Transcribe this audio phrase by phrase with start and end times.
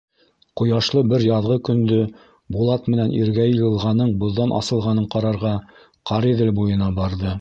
[0.59, 1.99] Ҡояшлы бер яҙғы көндө
[2.55, 5.53] Булат менән Иргәйел йылғаның боҙҙан асылғанын ҡарарға
[6.13, 7.29] Ҡариҙел буйына барҙы.